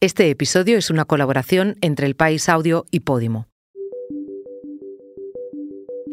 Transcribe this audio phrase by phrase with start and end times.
[0.00, 3.48] Este episodio es una colaboración entre El País Audio y Podimo.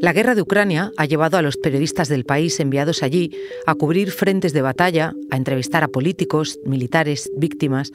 [0.02, 3.30] La guerra de Ucrania ha llevado a los periodistas del país enviados allí
[3.68, 7.92] a cubrir frentes de batalla, a entrevistar a políticos, militares, víctimas.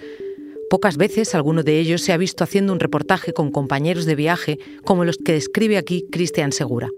[0.70, 4.60] Pocas veces alguno de ellos se ha visto haciendo un reportaje con compañeros de viaje
[4.84, 6.88] como los que describe aquí Cristian Segura.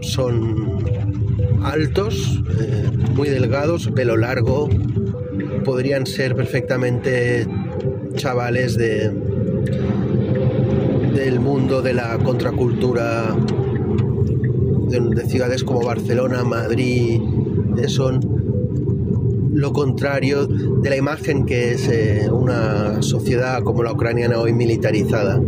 [0.00, 0.84] Son
[1.62, 4.68] altos, eh, muy delgados, pelo largo,
[5.64, 7.46] podrían ser perfectamente
[8.14, 9.10] chavales de,
[11.14, 13.34] del mundo de la contracultura
[14.88, 17.20] de, ciudades como Barcelona, Madrid,
[17.88, 18.20] son
[19.54, 25.40] lo contrario de la imagen que es eh, una sociedad como la ucraniana hoy militarizada.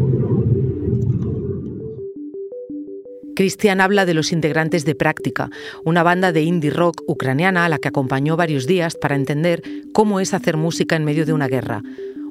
[3.37, 5.51] Cristian habla de los integrantes de Práctica,
[5.85, 9.63] una banda de indie rock ucraniana a la que acompañó varios días para entender
[9.93, 11.83] cómo es hacer música en medio de una guerra.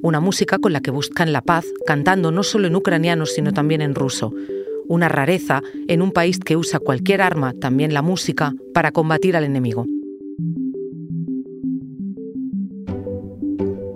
[0.02, 3.82] Una música con la que buscan la paz, cantando no solo en ucraniano, sino también
[3.82, 4.34] en ruso.
[4.88, 9.44] Una rareza en un país que usa cualquier arma, también la música, para combatir al
[9.44, 9.86] enemigo.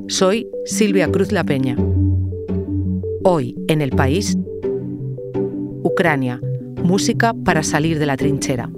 [0.07, 1.75] Soy Silvia Cruz La Peña.
[3.23, 4.37] Hoy, en el país,
[5.83, 6.39] Ucrania,
[6.83, 8.69] música para salir de la trinchera.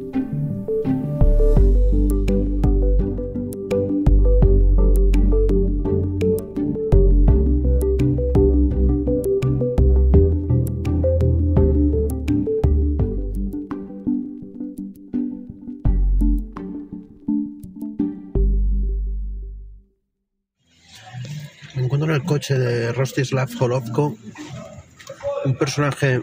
[21.75, 24.15] Me encuentro en el coche de Rostislav Holovko,
[25.45, 26.21] un personaje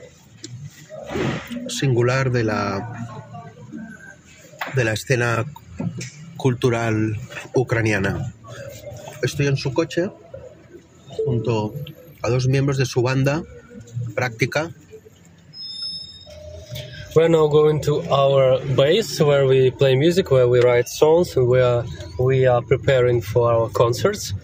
[1.69, 3.07] singular de la,
[4.75, 5.45] de la escena
[6.37, 7.17] cultural
[7.55, 8.35] ucraniana.
[9.23, 10.11] Estoy en su coche
[11.09, 11.75] junto
[12.23, 13.43] a dos miembros de su banda,
[14.15, 14.71] Práctica.
[17.15, 21.49] We're now going to our base where we play music, where we write songs, and
[21.49, 21.85] we are,
[22.19, 24.35] we are preparing for our concerts.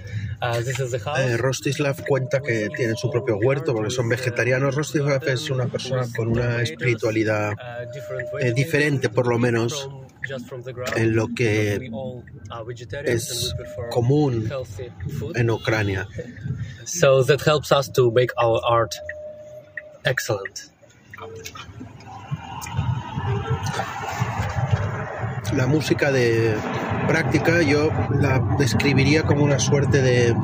[1.19, 4.75] Eh, Rostislav cuenta que tiene su propio huerto porque son vegetarianos.
[4.75, 7.53] Rostislav es una persona con una espiritualidad
[8.41, 9.89] eh, diferente, por lo menos,
[10.97, 11.91] en lo que
[13.05, 13.55] es
[13.91, 14.51] común
[15.35, 16.09] en Ucrania.
[16.85, 18.93] So that helps us to make our art
[20.05, 20.71] excellent.
[25.55, 26.57] La música de
[27.07, 27.91] práctica yo
[28.21, 30.35] la describiría como una suerte de,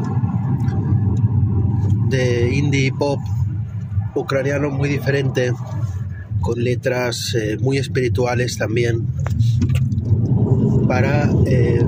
[2.08, 3.18] de indie pop
[4.14, 5.52] ucraniano muy diferente,
[6.40, 9.06] con letras eh, muy espirituales también,
[10.88, 11.84] para eh,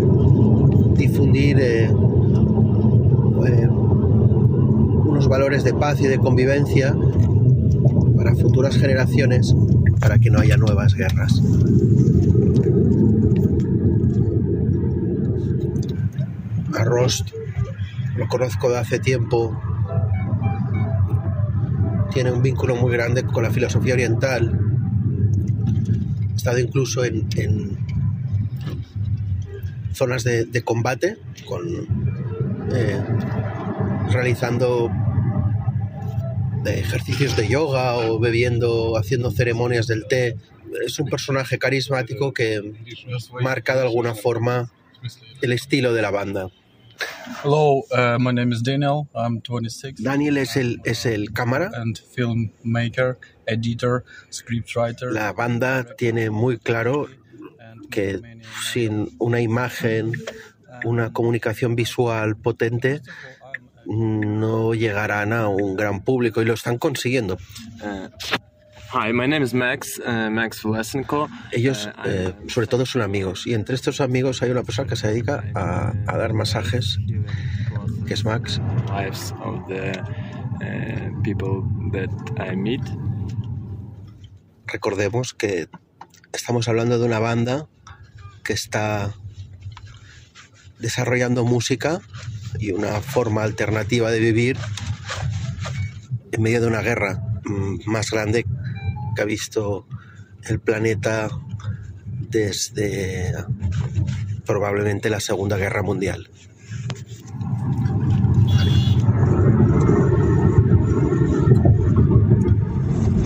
[0.96, 1.90] difundir eh,
[5.04, 6.94] unos valores de paz y de convivencia
[8.16, 9.54] para futuras generaciones,
[10.00, 11.42] para que no haya nuevas guerras.
[16.92, 17.30] Rost,
[18.16, 19.58] lo conozco de hace tiempo,
[22.12, 24.60] tiene un vínculo muy grande con la filosofía oriental,
[26.30, 27.78] ha estado incluso en,
[29.94, 31.16] zonas de, combate,
[31.46, 31.62] con,
[32.74, 33.02] eh,
[34.10, 34.90] realizando
[36.66, 40.36] ejercicios de yoga o bebiendo, haciendo ceremonias del té.
[40.84, 42.60] Es un personaje carismático que
[43.40, 44.70] marca de alguna forma
[45.40, 46.48] el estilo de la banda.
[47.42, 49.08] Hello, uh, my name is Daniel.
[49.14, 50.02] I'm 26.
[50.02, 51.70] Daniel es el, es el cámara.
[51.74, 55.12] And filmmaker, editor, scriptwriter.
[55.12, 57.08] La banda tiene muy claro
[57.90, 58.20] que
[58.72, 60.12] sin una imagen,
[60.84, 63.02] una comunicación visual potente,
[63.86, 67.38] no llegarán a un gran público y lo están consiguiendo.
[67.82, 68.08] Uh,
[68.94, 70.62] Hi, my name is Max, uh, Max
[71.50, 73.46] Ellos, uh, eh, sobre todo, son amigos.
[73.46, 76.98] Y entre estos amigos hay una persona que se dedica a, a dar masajes,
[78.06, 78.60] que es Max.
[78.90, 81.62] Lives of the uh, people
[81.92, 82.82] that I meet.
[84.66, 85.70] Recordemos que
[86.34, 87.68] estamos hablando de una banda
[88.44, 89.14] que está
[90.80, 92.02] desarrollando música
[92.58, 94.58] y una forma alternativa de vivir
[96.32, 98.44] en medio de una guerra mm, más grande
[99.14, 99.86] que ha visto
[100.44, 101.28] el planeta
[102.30, 103.32] desde
[104.46, 106.28] probablemente la Segunda Guerra Mundial.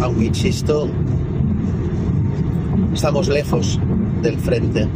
[0.00, 0.88] Aunque insisto,
[2.92, 3.80] estamos lejos
[4.22, 4.86] del frente,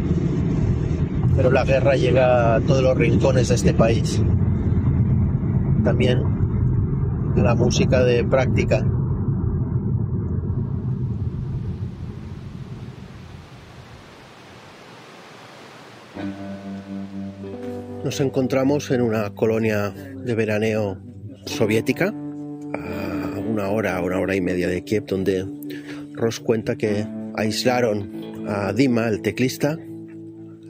[1.37, 4.20] pero la guerra llega a todos los rincones de este país.
[5.84, 6.22] También
[7.37, 8.84] la música de práctica.
[18.10, 21.00] Nos encontramos en una colonia de veraneo
[21.46, 25.46] soviética, a una hora, una hora y media de Kiev, donde
[26.14, 29.78] Ross cuenta que aislaron a Dima, el teclista,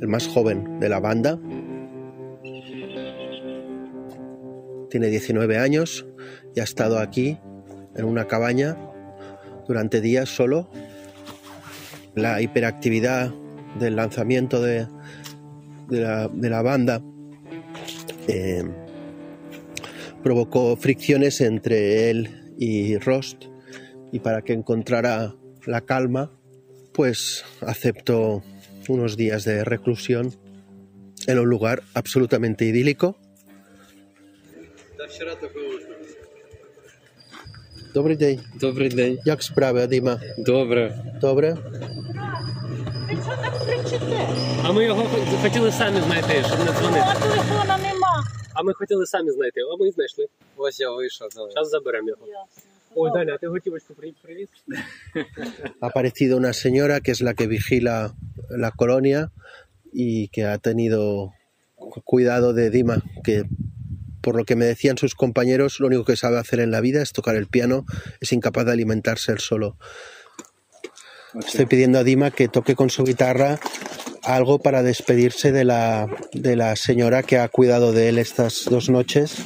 [0.02, 1.40] el más joven de la banda.
[4.90, 6.06] Tiene 19 años
[6.54, 7.38] y ha estado aquí
[7.96, 8.76] en una cabaña
[9.66, 10.70] durante días solo.
[12.14, 13.32] La hiperactividad
[13.78, 14.86] del lanzamiento de,
[15.88, 17.00] de, la, de la banda
[18.27, 18.63] eh,
[20.23, 23.45] provocó fricciones entre él y Rost
[24.11, 26.31] y para que encontrara la calma,
[26.93, 28.43] pues aceptó
[28.87, 30.33] unos días de reclusión
[31.27, 33.17] en un lugar absolutamente idílico.
[37.93, 38.41] Добрий день.
[38.59, 39.19] Добрий день.
[39.25, 40.19] Як справи, Діма?
[40.37, 40.95] Добре.
[41.21, 41.57] Добре?
[44.63, 45.03] А ми його
[45.41, 47.05] хотіли самі знайти, щоб не дзвонити.
[47.07, 47.88] А телефона нема.
[48.59, 50.27] А ми хотіли самі знайти, а ми і знайшли.
[50.57, 51.27] Ось я вийшов.
[51.35, 51.51] Давай.
[51.53, 52.21] Зараз заберемо його.
[52.97, 54.47] Ой, Даня, а ти готівочку при- привіз?
[55.81, 58.13] Ha aparecido una señora que es la que vigila
[58.49, 59.31] la colonia
[59.93, 61.33] y que ha tenido
[62.11, 63.43] cuidado de Dima, que
[64.21, 67.01] por lo que me decían sus compañeros, lo único que sabe hacer en la vida
[67.01, 67.85] es tocar el piano,
[68.21, 69.77] es incapaz de alimentarse él solo.
[71.47, 73.59] Estoy pidiendo a Dima que toque con su guitarra
[74.23, 78.89] algo para despedirse de la, de la señora que ha cuidado de él estas dos
[78.89, 79.45] noches.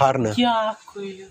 [0.00, 0.32] Harna.
[0.36, 1.26] Дякую.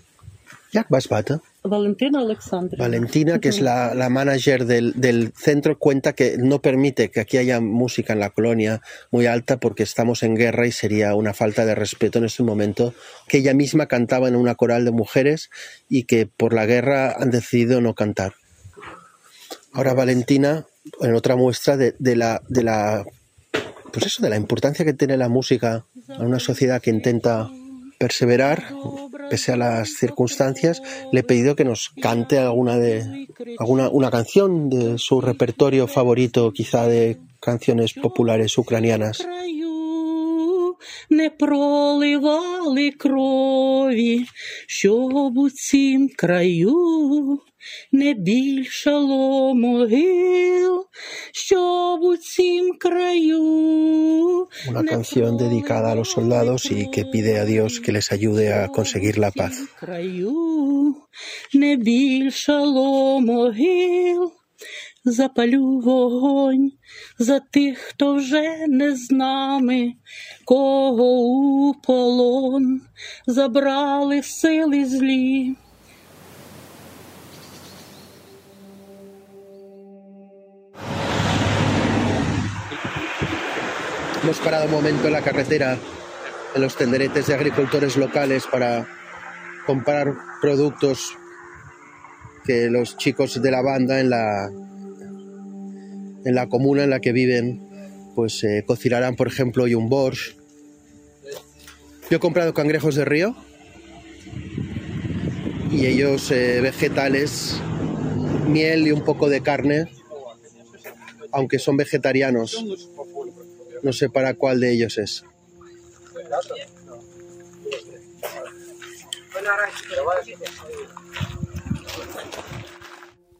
[0.72, 1.40] Jak vas, Bata?
[1.63, 2.77] Valentina Alexandra.
[2.77, 7.37] Valentina, que es la, la manager del, del, centro, cuenta que no permite que aquí
[7.37, 8.81] haya música en la colonia
[9.11, 12.93] muy alta porque estamos en guerra y sería una falta de respeto en ese momento.
[13.27, 15.49] Que ella misma cantaba en una coral de mujeres
[15.87, 18.33] y que por la guerra han decidido no cantar.
[19.71, 20.65] Ahora Valentina,
[21.01, 23.05] en otra muestra de, de la, de la,
[23.91, 27.49] pues eso, de la importancia que tiene la música en una sociedad que intenta
[27.97, 28.65] perseverar,
[29.29, 30.81] pese a las circunstancias,
[31.11, 33.27] le he pedido que nos cante alguna de
[33.59, 39.27] alguna una canción de su repertorio favorito, quizá de canciones populares ucranianas.
[41.02, 44.26] краю не проливали крові,
[44.66, 47.38] щоб у цім краю
[47.92, 50.84] не більшало могил,
[51.32, 57.44] щоб у цім краю Una не canción dedicada a los soldados y que pide a
[57.44, 59.54] Dios que les ayude a conseguir la paz.
[59.58, 60.94] цім краю
[61.54, 64.32] не більшало могил.
[65.04, 66.72] Запалю вогонь
[67.18, 69.94] за тих, хто вже не з нами,
[70.44, 72.80] кого у полон
[73.26, 75.56] забрали сили злі.
[84.22, 85.78] Hemos parado un momento en la carretera,
[86.54, 88.86] en los tenderetes de agricultores locales para
[89.64, 91.16] comprar productos
[92.44, 94.50] que los chicos de la banda en la
[96.25, 97.61] en la comuna en la que viven
[98.15, 100.37] pues eh, cocinarán por ejemplo hoy un borscht.
[102.09, 103.35] Yo he comprado cangrejos de río
[105.71, 107.59] y ellos eh, vegetales
[108.47, 109.89] miel y un poco de carne
[111.31, 112.63] aunque son vegetarianos.
[113.81, 115.23] No sé para cuál de ellos es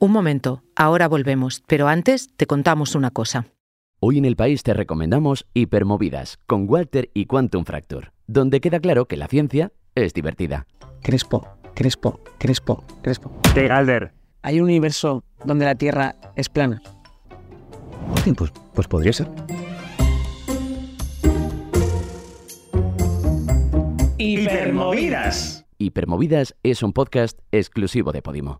[0.04, 3.46] Un momento, ahora volvemos, pero antes te contamos una cosa.
[4.02, 9.06] Hoy en el país te recomendamos Hipermovidas con Walter y Quantum Fracture, donde queda claro
[9.06, 10.68] que la ciencia es divertida.
[11.02, 13.32] Crespo, Crespo, Crespo, Crespo.
[13.56, 14.14] De Galder.
[14.42, 16.82] Hay un universo donde la Tierra es plana.
[18.36, 19.30] Pues, pues podría ser.
[24.18, 25.66] Hipermovidas.
[25.78, 28.60] Hipermovidas es un podcast exclusivo de Podimo.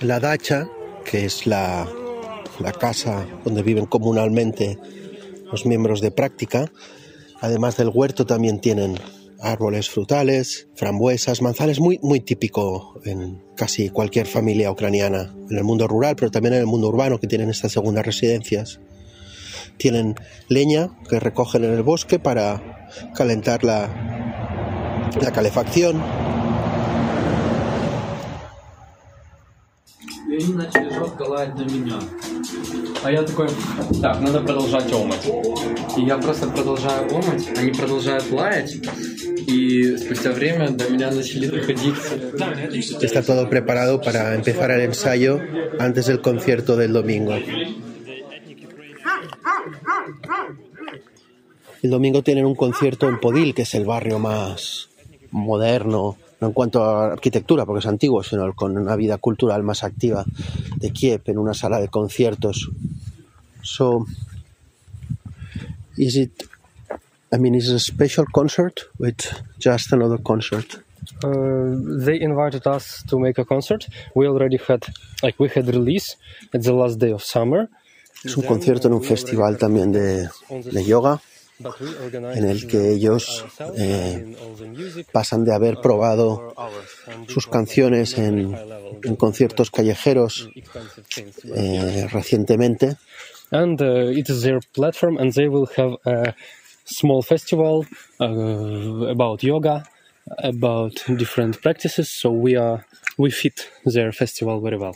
[0.00, 0.68] La dacha,
[1.04, 1.88] que es la,
[2.58, 4.78] la casa donde viven comunalmente
[5.50, 6.70] los miembros de práctica,
[7.40, 8.98] además del huerto también tienen
[9.40, 15.88] árboles frutales, frambuesas, manzanas, muy, muy típico en casi cualquier familia ucraniana, en el mundo
[15.88, 18.80] rural, pero también en el mundo urbano, que tienen estas segundas residencias.
[19.78, 20.14] Tienen
[20.48, 23.88] leña que recogen en el bosque para calentar la,
[25.20, 26.02] la calefacción.
[30.29, 31.99] И они начали жестко лаять на меня.
[33.03, 33.47] А я такой,
[34.01, 35.25] так, надо продолжать омать.
[35.97, 38.75] И я просто продолжаю омать, они продолжают лаять,
[39.47, 41.95] y спустя время до меня начали доходить...
[43.01, 45.39] Está todo preparado para empezar el ensayo
[45.79, 47.35] antes del concierto del domingo.
[51.81, 54.89] El domingo tienen un concierto en Podil, que es el barrio más
[55.31, 59.84] moderno, no en cuanto a arquitectura, porque es antiguo, sino con una vida cultural más
[59.84, 60.24] activa
[60.76, 62.70] de Kiev, en una sala de conciertos.
[63.62, 64.06] So,
[65.96, 66.44] is it,
[67.32, 69.18] I mean, is it a special concert with
[69.58, 70.82] just another concert?
[71.22, 73.86] Uh, they invited us to make a concert.
[74.14, 74.82] We already had,
[75.22, 76.16] like, we had release
[76.54, 77.68] at the last day of summer.
[78.22, 81.20] Es un concierto en un festival también de, de yoga
[82.34, 83.44] en el que ellos
[83.76, 84.36] eh,
[85.12, 86.54] pasan de haber probado
[87.28, 88.56] sus canciones en,
[89.04, 90.48] en conciertos callejeros
[91.54, 92.96] eh, recientemente.
[93.52, 96.34] And uh, it is their platform, and they will have a
[96.84, 97.84] small festival
[98.20, 99.82] uh, about yoga,
[100.38, 102.08] about different practices.
[102.10, 102.86] So we are
[103.18, 104.94] we fit their festival very well.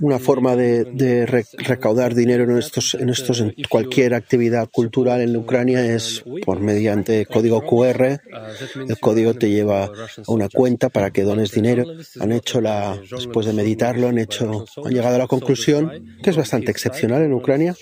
[0.00, 1.26] Una forma de,
[1.58, 7.26] recaudar dinero en estos, en estos, en cualquier actividad cultural en Ucrania es por mediante
[7.26, 8.20] código QR.
[8.88, 9.90] El código te lleva a
[10.28, 11.84] una cuenta para que dones dinero.
[12.20, 16.36] Han hecho la, después de meditarlo, han hecho, han llegado a la conclusión, que es
[16.36, 17.74] bastante excepcional en Ucrania,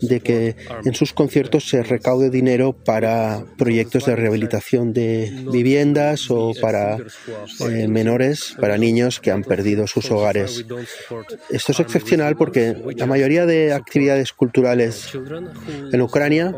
[0.00, 6.52] de que en sus conciertos se recaude dinero para proyectos de rehabilitación de viviendas o
[6.60, 10.64] para eh, menores, para niños que han perdido sus hogares.
[11.50, 15.10] Esto es excepcional porque la mayoría de actividades culturales
[15.92, 16.54] en Ucrania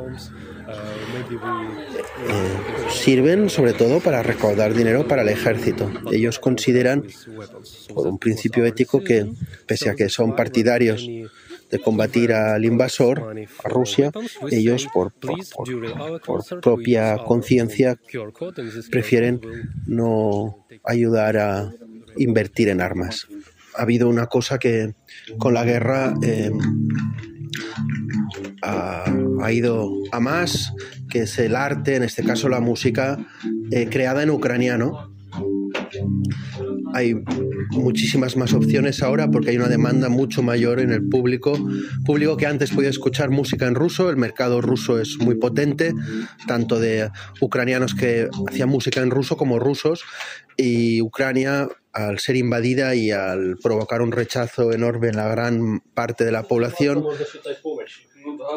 [2.29, 5.91] eh, sirven sobre todo para recaudar dinero para el ejército.
[6.13, 7.05] Ellos consideran,
[7.95, 9.27] por un principio ético, que
[9.67, 11.07] pese a que son partidarios
[11.71, 14.13] de combatir al invasor, a Rusia,
[14.51, 15.13] ellos por,
[16.61, 17.99] propia conciencia
[18.91, 19.41] prefieren
[19.87, 21.73] no ayudar a
[22.17, 23.27] invertir en armas
[23.77, 24.95] ha habido una cosa que
[25.39, 26.51] con la guerra eh,
[28.63, 30.73] ha, ido a más,
[31.09, 33.19] que es el arte, en este caso la música,
[33.71, 35.13] eh, creada en ucraniano.
[36.95, 37.15] Hay
[37.71, 41.59] muchísimas más opciones ahora porque hay una demanda mucho mayor en el público.
[42.05, 45.93] Público que antes podía escuchar música en ruso, el mercado ruso es muy potente,
[46.47, 50.05] tanto de ucranianos que hacían música en ruso como rusos.
[50.57, 56.27] Y Ucrania al ser invadida y al provocar un rechazo enorme en la gran parte
[56.27, 57.07] de la población,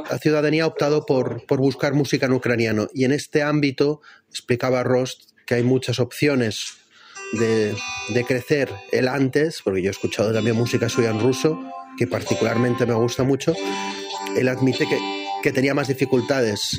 [0.09, 2.89] la ciudadanía ha optado por, buscar música en ucraniano.
[2.93, 6.79] Y en este ámbito, explicaba Rost, que hay muchas opciones
[7.31, 7.75] de,
[8.27, 11.57] crecer el antes, porque yo he escuchado también música suya en ruso,
[11.97, 13.55] que particularmente me gusta mucho.
[14.35, 14.99] Él admite que,
[15.41, 16.77] que tenía más dificultades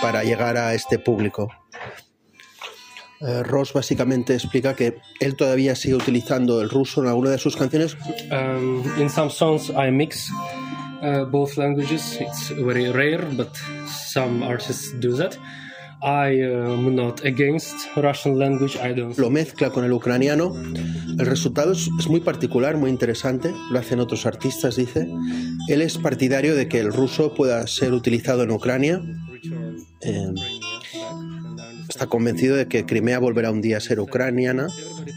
[0.00, 1.50] para llegar a este público.
[3.20, 7.56] Eh, Ross básicamente explica que él todavía sigue utilizando el ruso en alguna de sus
[7.56, 7.96] canciones.
[8.30, 10.30] Um, in some songs I mix
[11.02, 12.18] uh, both languages.
[12.20, 13.48] It's very rare, but
[13.86, 15.36] some artists do that.
[16.02, 18.76] I am not against Russian language.
[18.76, 19.16] I don't.
[19.16, 20.54] Lo mezcla con el ucraniano.
[20.54, 23.54] El resultado es, es, muy particular, muy interesante.
[23.70, 25.08] Lo hacen otros artistas, dice.
[25.68, 29.00] Él es partidario de que el ruso pueda ser utilizado en Ucrania.
[30.02, 30.34] Eh,
[31.88, 34.68] está convencido de que Crimea volverá un día a ser ucraniana.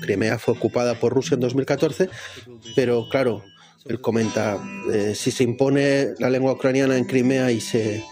[0.02, 2.10] Crimea fue ocupada por Rusia en 2014,
[2.76, 3.44] pero claro,
[3.86, 4.58] él comenta,
[4.92, 8.04] eh, si se impone la lengua ucraniana en Crimea y se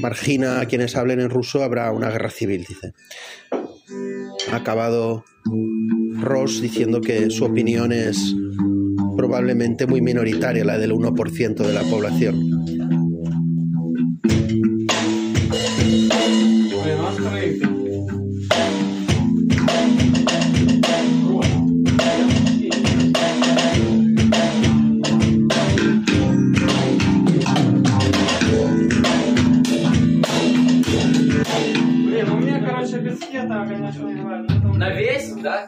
[0.00, 2.92] margina a quienes hablen en ruso, habrá una guerra civil, dice.
[4.50, 5.24] Ha acabado
[6.20, 8.34] Ross diciendo que su opinión es
[9.16, 12.81] probablemente muy minoritaria, la del 1% de la población.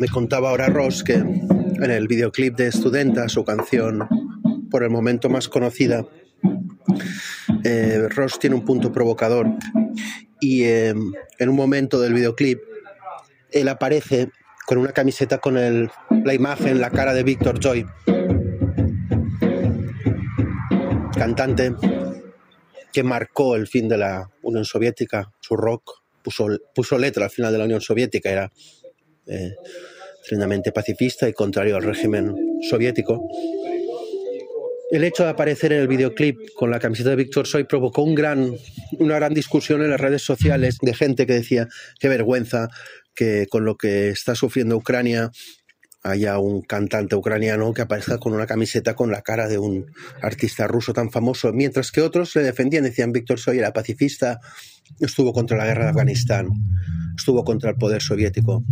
[0.04, 4.06] Me contaba ahora Ross que en el videoclip de Studenta, su canción
[4.70, 6.04] por el momento más conocida,
[7.64, 9.46] eh, Ross tiene un punto provocador.
[10.42, 12.60] Y eh, en un momento del videoclip
[13.50, 14.28] él aparece
[14.66, 17.86] con una camiseta con la imagen, la cara de Victor Joy,
[21.16, 21.74] cantante
[22.92, 27.52] que marcó el fin de la Unión Soviética, su rock, puso, puso letra al final
[27.52, 28.52] de la Unión Soviética, era
[29.26, 29.54] eh,
[30.24, 32.34] tremendamente pacifista y contrario al régimen
[32.68, 33.28] soviético.
[34.90, 39.16] El hecho de aparecer en el videoclip con la camiseta de Víctor Soy provocó una
[39.16, 42.68] gran discusión en las redes sociales de gente que decía qué vergüenza
[43.14, 45.30] que con lo que está sufriendo Ucrania
[46.04, 49.86] haya un cantante ucraniano que aparezca con una camiseta con la cara de un
[50.20, 54.38] artista ruso tan famoso, mientras que otros le defendían, decían Víctor Soy era pacifista,
[55.00, 56.50] estuvo contra la guerra de Afganistán,
[57.16, 58.62] estuvo contra el poder soviético.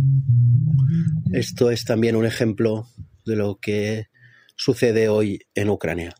[1.31, 2.87] Esto es también un ejemplo
[3.25, 4.05] de lo que
[4.55, 6.15] sucede hoy en Ucrania.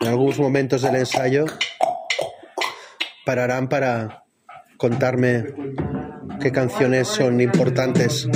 [0.00, 1.46] En algunos momentos del ensayo
[3.24, 4.27] pararán para
[4.78, 5.44] contarme
[6.40, 8.26] qué canciones son importantes.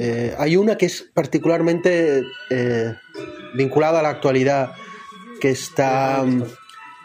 [0.00, 2.94] Eh, hay una que es particularmente eh,
[3.54, 4.72] vinculada a la actualidad,
[5.40, 6.24] que está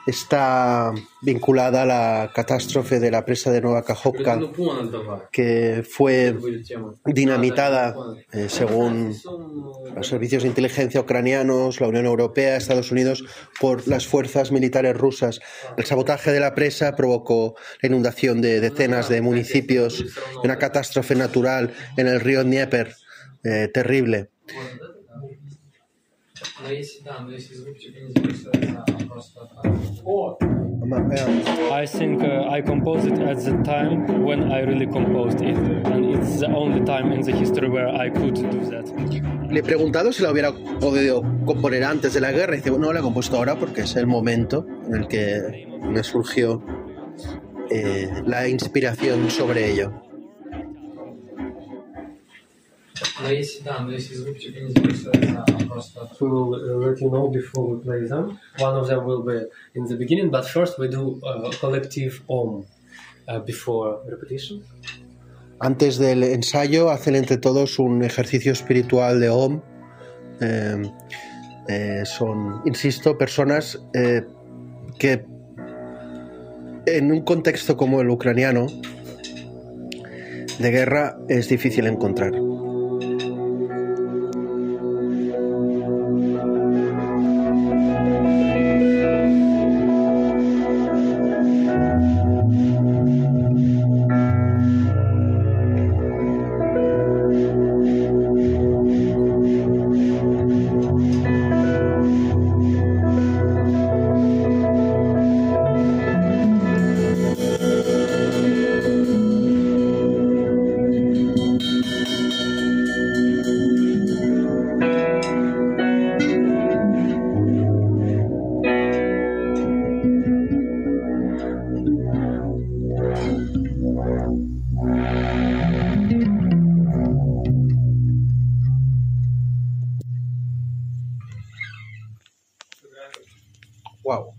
[0.05, 4.39] está vinculada a la catástrofe de la presa de Nueva Kajovka,
[5.31, 6.35] que fue
[7.05, 7.95] dinamitada,
[8.31, 9.15] eh, según
[9.95, 13.23] los servicios de inteligencia ucranianos, la Unión Europea, Estados Unidos,
[13.59, 15.39] por las fuerzas militares rusas.
[15.77, 20.03] El sabotaje de la presa provocó la inundación de decenas de municipios,
[20.43, 22.95] una catástrofe natural en el río Dnieper,
[23.43, 24.29] eh, terrible.
[31.71, 36.15] I think uh, I composed it at the time when I really composed it, and
[36.15, 38.91] it's the only time in the history where I could do that.
[39.63, 43.03] Preguntado si la hubiera podido componer antes de la guerra y dice, bueno, la he
[43.03, 46.63] compuesto ahora porque es el momento en el que me surgió
[47.69, 49.93] eh, la inspiración sobre ello.
[56.19, 58.39] We will uh, let you know before we play them.
[58.59, 59.41] One of them will be
[59.73, 62.65] in the beginning, but first we do a collective om
[63.27, 64.63] uh, before repetition.
[65.59, 69.61] Antes del ensayo hacen entre todos un ejercicio espiritual de om.
[70.41, 70.83] Eh,
[71.69, 74.23] eh, son, insisto, personas eh,
[74.99, 75.25] que
[76.85, 78.67] en un contexto como el ucraniano
[80.59, 82.33] de guerra es difícil encontrar.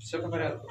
[0.04, 0.68] Все по порядку.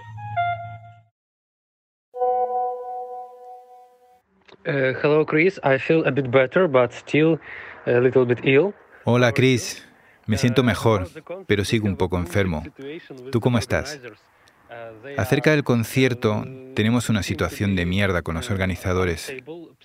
[4.64, 5.58] Uh, hello, Chris.
[5.62, 7.38] I feel a bit better, but still
[7.86, 8.74] a little bit ill.
[9.04, 9.84] Hola, Chris.
[10.26, 11.08] Me siento mejor,
[11.46, 12.62] pero sigo un poco enfermo.
[13.32, 13.98] ¿Tú cómo estás?
[15.17, 19.33] Acerca del concierto, tenemos una situación de mierda con los organizadores.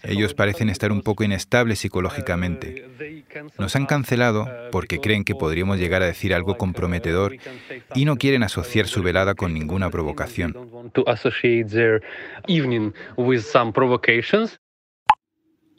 [0.03, 2.87] Ellos parecen estar un poco inestables psicológicamente.
[3.59, 7.37] Nos han cancelado porque creen que podríamos llegar a decir algo comprometedor
[7.95, 10.55] y no quieren asociar su velada con ninguna provocación.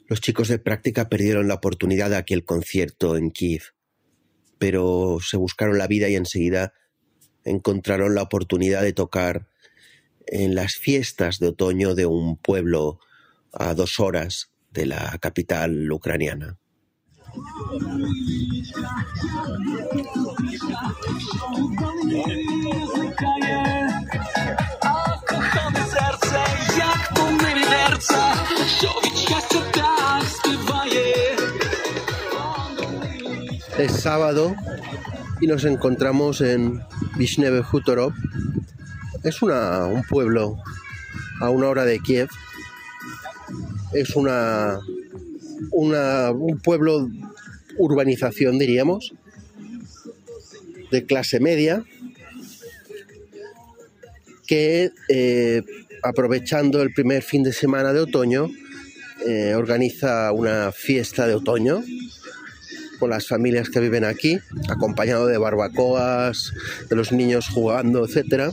[0.07, 3.61] Los chicos de práctica perdieron la oportunidad de aquel concierto en Kiev,
[4.57, 6.73] pero se buscaron la vida y enseguida
[7.49, 9.47] encontraron la oportunidad de tocar
[10.27, 12.99] en las fiestas de otoño de un pueblo
[13.51, 16.57] a dos horas de la capital ucraniana.
[33.77, 34.55] Es sábado
[35.41, 36.81] y nos encontramos en
[37.17, 38.13] Vishneve Hutorov.
[39.23, 40.57] Es una, un pueblo
[41.39, 42.29] a una hora de Kiev.
[43.93, 44.79] Es una,
[45.71, 47.09] una, un pueblo
[47.77, 49.13] urbanización, diríamos,
[50.91, 51.83] de clase media,
[54.45, 55.63] que eh,
[56.03, 58.49] aprovechando el primer fin de semana de otoño,
[59.25, 61.83] eh, organiza una fiesta de otoño
[62.99, 66.51] con las familias que viven aquí, acompañado de barbacoas,
[66.89, 68.51] de los niños jugando, etc.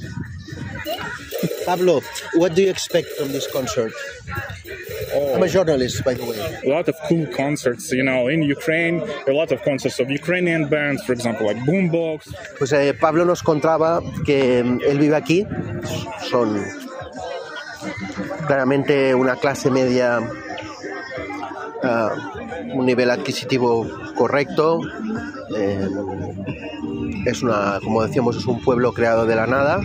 [1.64, 2.00] Pablo,
[2.34, 3.92] what do you expect from this concert?
[5.34, 6.38] I'm a journalist, by the way.
[6.64, 10.68] A lot of cool concerts, you know, in Ukraine, a lot of concerts of Ukrainian
[10.68, 12.34] bands, for example, like Boombox.
[12.58, 15.46] Pues eh, Pablo nos contaba que mm, él vive aquí,
[16.28, 16.64] son
[18.46, 20.20] claramente una clase media,
[21.82, 24.80] uh, un nivel adquisitivo correcto.
[25.56, 25.88] Eh,
[27.26, 29.80] es una, como decíamos, es un pueblo creado de la nada.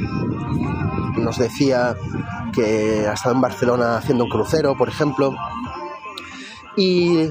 [1.17, 1.96] Nos decía
[2.54, 5.36] que ha estado en Barcelona haciendo un crucero, por ejemplo.
[6.78, 7.30] Y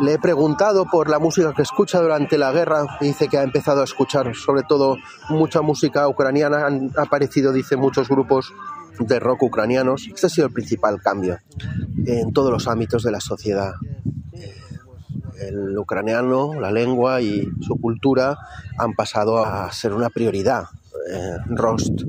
[0.00, 2.84] le he preguntado por la música que escucha durante la guerra.
[3.00, 4.96] Dice que ha empezado a escuchar sobre todo
[5.28, 6.66] mucha música ucraniana.
[6.66, 8.52] Han aparecido, dice, muchos grupos
[8.98, 10.06] de rock ucranianos.
[10.12, 11.38] Este ha sido el principal cambio
[12.06, 13.74] en todos los ámbitos de la sociedad.
[15.48, 18.38] El ucraniano, la lengua y su cultura
[18.78, 20.64] han pasado a ser una prioridad.
[21.10, 22.02] Eh, Rost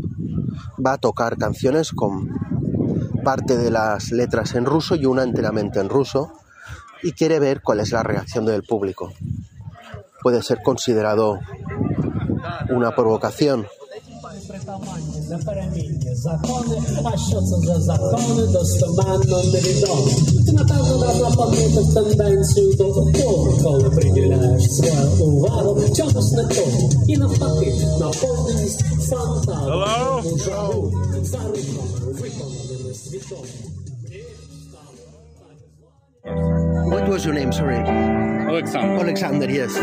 [0.86, 2.30] va a tocar canciones con
[3.24, 6.34] parte de las letras en ruso y una enteramente en ruso
[7.02, 9.12] y quiere ver cuál es la reacción del público.
[10.22, 11.40] Puede ser considerado
[12.70, 13.66] una provocación,
[16.24, 18.48] zakony, a za zakony,
[20.54, 21.52] na pewno dawno
[21.94, 25.90] tendencję do upór, przydzielasz swoją uwagę,
[27.08, 28.12] i na na.
[29.66, 30.22] Hello?
[36.90, 38.33] What was your name, sorry?
[38.48, 39.02] Alexander.
[39.02, 39.80] Alexander, yes.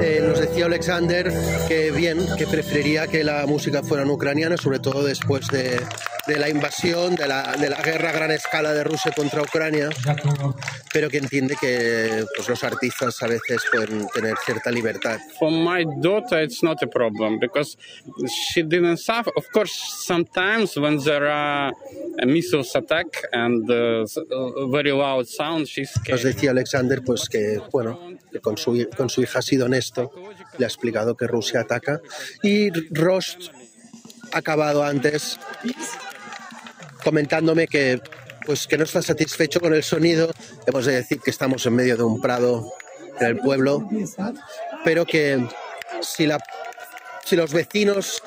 [0.00, 1.32] Eh, nos decía Alexander
[1.68, 5.80] que bien, que preferiría que la música fuera en ucraniana, sobre todo después de,
[6.26, 9.90] de la invasión, de la, de la, guerra a gran escala de Rusia contra Ucrania,
[10.92, 15.18] pero que entiende que pues, los artistas a veces pueden tener cierta libertad.
[15.38, 17.76] For my daughter, it's not a problem because
[18.52, 19.32] she didn't suffer.
[19.36, 19.72] Of course,
[20.06, 21.72] sometimes when there are
[22.22, 24.06] a missiles attack and uh,
[24.68, 25.90] very loud sound, she's.
[26.08, 27.99] Nos decía Alexander pues que bueno
[28.42, 30.12] con su, con su hija ha sido honesto,
[30.58, 32.00] le ha explicado que Rusia ataca
[32.42, 33.50] y Rost
[34.32, 35.38] ha acabado antes
[37.02, 38.00] comentándome que
[38.46, 40.30] pues que no está satisfecho con el sonido.
[40.66, 42.72] Hemos de decir que estamos en medio de un prado
[43.20, 43.88] en el pueblo,
[44.84, 45.46] pero que
[46.00, 46.38] si la
[47.24, 48.22] si los vecinos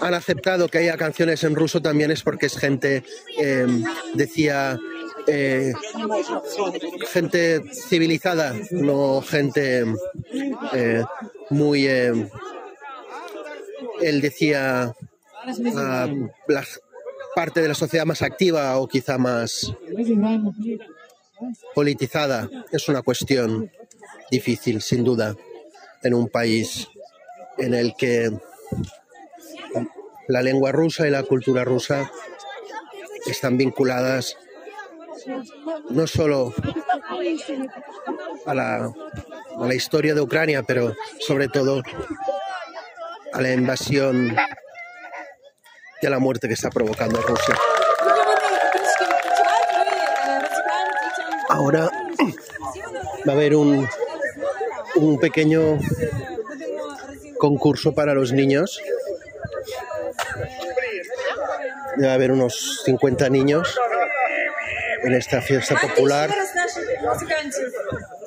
[0.00, 3.04] han aceptado que haya canciones en ruso también es porque es gente,
[3.38, 3.66] eh,
[4.14, 4.78] decía,
[5.28, 5.72] eh,
[7.12, 9.84] gente civilizada, no gente
[10.72, 11.04] eh,
[11.50, 11.86] muy...
[11.86, 12.28] Eh,
[14.00, 14.94] él decía
[15.46, 16.64] uh, la
[17.34, 19.72] parte de la sociedad más activa o quizá más
[21.74, 22.48] politizada.
[22.72, 23.70] Es una cuestión
[24.30, 25.36] difícil, sin duda,
[26.02, 26.88] en un país
[27.56, 28.30] en el que
[30.28, 32.10] la lengua rusa y la cultura rusa
[33.26, 34.36] están vinculadas
[35.90, 36.54] no solo
[38.46, 41.82] a la, a la historia de Ucrania, pero sobre todo
[43.32, 44.36] a la invasión
[46.00, 47.56] y a la muerte que está provocando Rusia.
[51.48, 51.90] Ahora
[53.26, 53.88] va a haber un,
[54.96, 55.78] un pequeño
[57.38, 58.80] concurso para los niños.
[61.96, 63.76] Debe haber unos 50 niños
[65.08, 66.30] en esta fiesta popular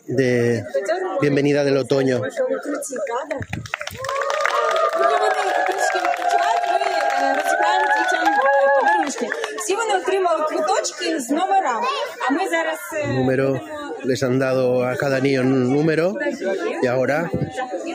[0.08, 0.63] de
[1.22, 2.22] bienvenida del otoño.
[13.10, 13.62] Número,
[14.04, 16.15] les han dado a cada niño un número.
[16.82, 17.30] Y ahora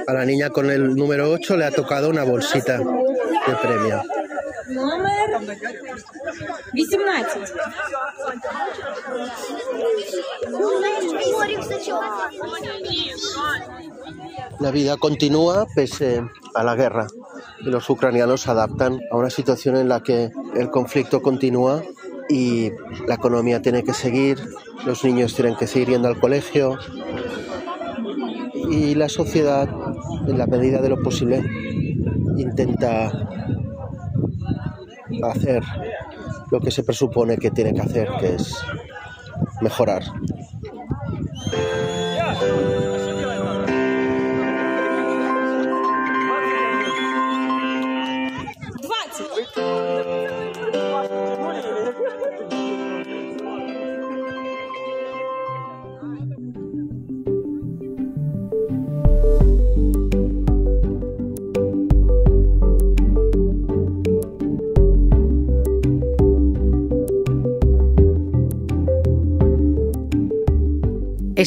[0.06, 4.02] a la niña con el número 8 le ha tocado una bolsita de premio.
[14.60, 16.22] La vida continúa pese
[16.54, 17.06] a la guerra
[17.60, 21.82] y los ucranianos se adaptan a una situación en la que el conflicto continúa
[22.28, 22.72] y
[23.06, 24.38] la economía tiene que seguir,
[24.84, 26.76] los niños tienen que seguir yendo al colegio,
[28.70, 29.68] y la sociedad,
[30.26, 31.44] en la medida de lo posible,
[32.36, 33.12] intenta
[35.22, 35.62] hacer
[36.50, 38.54] lo que se presupone que tiene que hacer, que es
[39.60, 40.02] mejorar.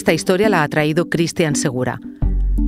[0.09, 1.99] Esta historia la ha traído Cristian Segura.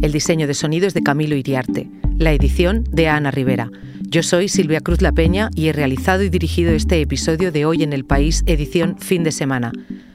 [0.03, 1.89] El diseño de sonido es de Camilo Iriarte.
[2.19, 3.71] La edición de Ana Rivera.
[4.01, 7.81] Yo soy Silvia Cruz La Peña y he realizado y dirigido este episodio de Hoy
[7.81, 9.71] en el País, edición fin de semana.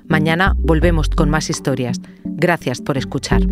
[0.07, 2.01] Mañana volvemos con más historias.
[2.23, 3.43] Gracias por escuchar.